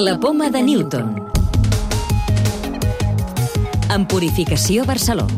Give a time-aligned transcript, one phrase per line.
[0.00, 1.10] La poma de Newton.
[3.92, 5.34] En Purificació Barcelona.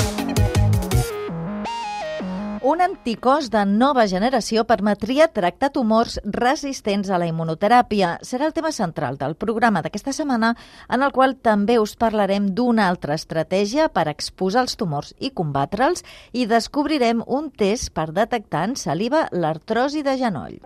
[2.63, 8.13] Un anticòs de nova generació permetria tractar tumors resistents a la immunoteràpia.
[8.23, 10.55] Serà el tema central del programa d'aquesta setmana,
[10.87, 16.07] en el qual també us parlarem d'una altra estratègia per exposar els tumors i combatre'ls
[16.31, 20.61] i descobrirem un test per detectar en saliva l'artrosi de genoll.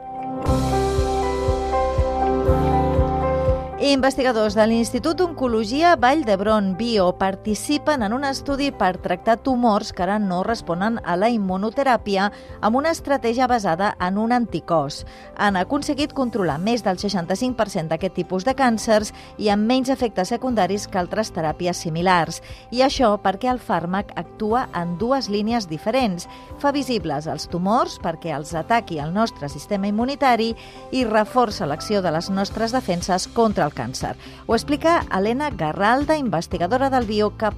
[3.86, 10.02] Investigadors de l'Institut d'Oncologia Vall d'Hebron Bio participen en un estudi per tractar tumors que
[10.02, 12.24] ara no responen a la immunoteràpia
[12.66, 15.04] amb una estratègia basada en un anticòs.
[15.38, 20.88] Han aconseguit controlar més del 65% d'aquest tipus de càncers i amb menys efectes secundaris
[20.90, 22.42] que altres teràpies similars.
[22.74, 26.26] I això perquè el fàrmac actua en dues línies diferents.
[26.58, 30.56] Fa visibles els tumors perquè els ataqui el nostre sistema immunitari
[30.90, 34.16] i reforça l'acció de les nostres defenses contra el càncer.
[34.46, 37.52] Ho explica Elena Garralda, investigadora del bio que ha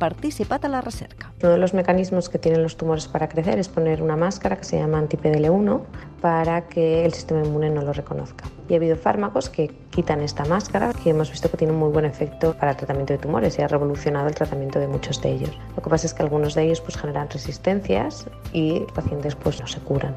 [0.68, 1.32] la recerca.
[1.40, 4.64] Uno de los mecanismos que tienen los tumores para crecer es poner una máscara que
[4.64, 5.82] se llama anti-PDL1
[6.20, 8.44] para que el sistema inmune no lo reconozca.
[8.68, 11.90] Y ha habido fármacos que quitan esta máscara que hemos visto que tiene un muy
[11.90, 15.30] buen efecto para el tratamiento de tumores y ha revolucionado el tratamiento de muchos de
[15.30, 15.56] ellos.
[15.76, 19.60] Lo que pasa es que algunos de ellos pues, generan resistencias y los pacientes pues,
[19.60, 20.16] no se curan.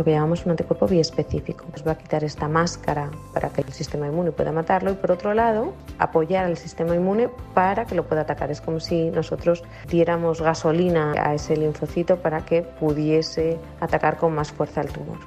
[0.00, 1.66] Lo que llamamos un anticuerpo biespecífico.
[1.72, 5.12] Nos va a quitar esta máscara para que el sistema inmune pueda matarlo y por
[5.12, 8.50] otro lado apoyar al sistema inmune para que lo pueda atacar.
[8.50, 14.50] Es como si nosotros diéramos gasolina a ese linfocito para que pudiese atacar con más
[14.52, 15.18] fuerza el tumor.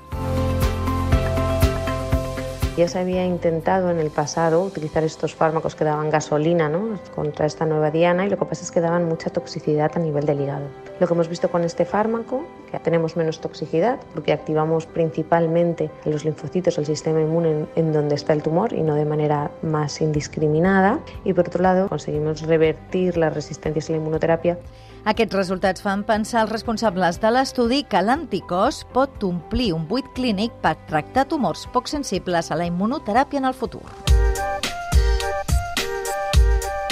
[2.76, 6.98] Ya se había intentado en el pasado utilizar estos fármacos que daban gasolina ¿no?
[7.14, 10.26] contra esta nueva diana y lo que pasa es que daban mucha toxicidad a nivel
[10.26, 10.66] del hígado.
[11.00, 16.26] Lo que hemos visto con este fármaco, que tenemos menos toxicidad porque activamos principalmente los
[16.26, 21.00] linfocitos, el sistema inmune en, donde está el tumor y no de manera más indiscriminada.
[21.24, 24.58] Y por otro lado, conseguimos revertir las resistencias a la inmunoterapia
[25.04, 30.56] Aquests resultats fan pensar als responsables de l'estudi que l'anticòs pot omplir un buit clínic
[30.64, 33.84] per tractar tumors poc sensibles a la immunoteràpia en el futur.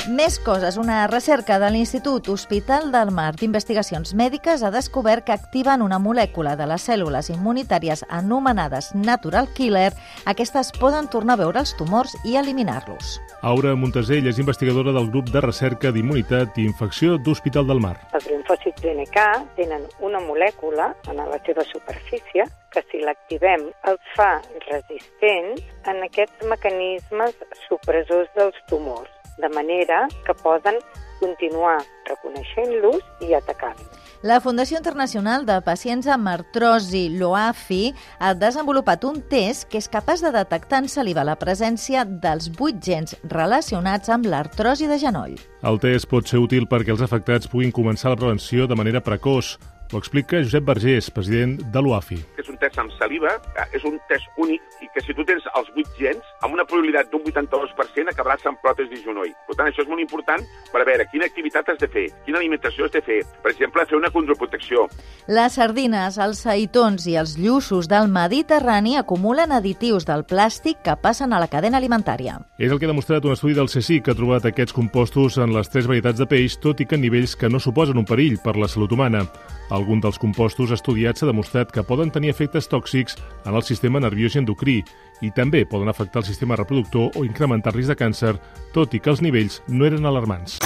[0.10, 0.78] Més coses.
[0.82, 6.56] Una recerca de l'Institut Hospital del Mar d'Investigacions Mèdiques ha descobert que activen una molècula
[6.58, 9.92] de les cèl·lules immunitàries anomenades natural killer.
[10.26, 13.20] Aquestes poden tornar a veure els tumors i eliminar-los.
[13.46, 18.00] Aura Montesell és investigadora del grup de recerca d'immunitat i infecció d'Hospital del Mar.
[18.18, 19.30] Els linfòcits NK
[19.62, 24.34] tenen una molècula en la seva superfície que si l'activem els fa
[24.66, 27.38] resistents en aquests mecanismes
[27.70, 30.78] supressors dels tumors de manera que poden
[31.22, 31.80] continuar
[32.10, 34.02] reconeixent-los i atacant-los.
[34.22, 37.88] La Fundació Internacional de Pacients amb Artrosi, l'OAFI,
[38.22, 42.78] ha desenvolupat un test que és capaç de detectar en saliva la presència dels vuit
[42.86, 45.40] gens relacionats amb l'artrosi de genoll.
[45.66, 49.56] El test pot ser útil perquè els afectats puguin començar la prevenció de manera precoç,
[49.92, 52.18] ho explica Josep Vergés, president de l'UAFI.
[52.40, 53.34] És un test amb saliva,
[53.76, 57.12] és un test únic i que si tu tens els 8 gens, amb una probabilitat
[57.12, 59.34] d'un 82% acabaràs amb pròtesi de genoll.
[59.48, 62.88] Per tant, això és molt important per veure quina activitat has de fer, quina alimentació
[62.88, 63.20] has de fer.
[63.44, 64.88] Per exemple, fer una condroprotecció.
[65.28, 71.34] Les sardines, els saitons i els lluços del Mediterrani acumulen additius del plàstic que passen
[71.34, 72.40] a la cadena alimentària.
[72.58, 75.54] És el que ha demostrat un estudi del CSIC que ha trobat aquests compostos en
[75.56, 78.40] les tres varietats de peix, tot i que en nivells que no suposen un perill
[78.44, 79.28] per la salut humana.
[79.72, 83.16] Algun dels compostos estudiats s'ha demostrat que poden tenir efectes tòxics
[83.48, 84.82] en el sistema nerviós i endocrí
[85.24, 88.36] i també poden afectar el sistema reproductor o incrementar el risc de càncer,
[88.76, 90.60] tot i que els nivells no eren alarmants.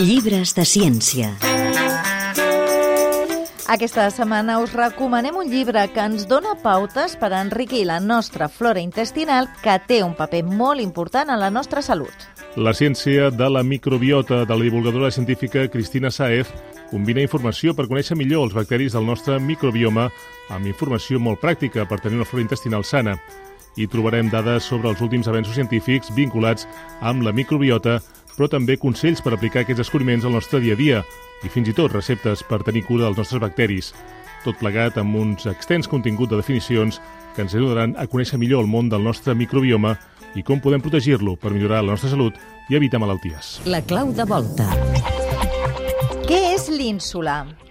[0.00, 1.34] Llibres de ciència.
[3.72, 8.80] Aquesta setmana us recomanem un llibre que ens dona pautes per enriquir la nostra flora
[8.80, 12.31] intestinal que té un paper molt important en la nostra salut.
[12.56, 16.50] La ciència de la microbiota de la divulgadora científica Cristina Saez
[16.90, 20.10] combina informació per conèixer millor els bacteris del nostre microbioma
[20.52, 23.16] amb informació molt pràctica per tenir una flora intestinal sana.
[23.80, 26.68] Hi trobarem dades sobre els últims avenços científics vinculats
[27.00, 28.02] amb la microbiota,
[28.36, 31.02] però també consells per aplicar aquests descobriments al nostre dia a dia
[31.42, 33.92] i fins i tot receptes per tenir cura dels nostres bacteris.
[34.42, 37.00] Tot plegat amb uns extens contingut de definicions
[37.36, 39.96] que ens ajudaran a conèixer millor el món del nostre microbioma
[40.34, 42.38] i com podem protegir-lo per millorar la nostra salut
[42.70, 43.58] i evitar malalties.
[43.66, 44.70] La clau de volta.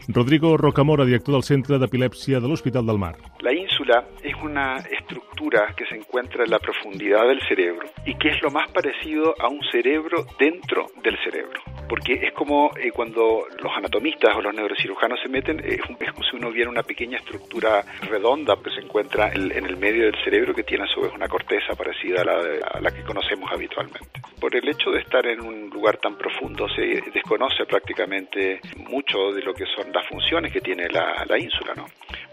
[0.08, 3.16] Rodrigo Rocamora, director del Centre d'Epilèpsia de l'Hospital del Mar.
[3.42, 8.30] La ínsula es una estructura que se encuentra en la profundidad del cerebro y que
[8.30, 11.60] es lo más parecido a un cerebro dentro del cerebro.
[11.88, 16.36] Porque es como eh, cuando los anatomistas o los neurocirujanos se meten, es, como si
[16.36, 20.64] uno viera una pequeña estructura redonda que se encuentra en, el medio del cerebro que
[20.64, 22.34] tiene a su vez una corteza parecida a la,
[22.74, 24.00] a la que conocemos habitualmente.
[24.40, 29.42] Por el hecho de estar en un lugar tan profundo se desconoce prácticamente mucho de
[29.42, 31.86] lo que son las funciones que tiene la, la ínsula, ¿no?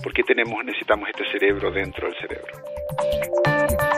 [0.03, 3.98] Porque tenemos, necesitamos este cerebro dentro del cerebro.